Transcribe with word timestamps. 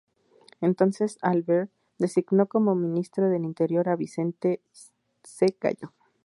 Entonces 0.61 1.19
Alvear, 1.21 1.69
designó 1.99 2.47
como 2.47 2.73
ministro 2.73 3.29
del 3.29 3.43
Interior 3.45 3.87
a 3.87 3.95
Vicente 3.95 4.59
C. 5.21 5.55
Gallo. 5.61 5.93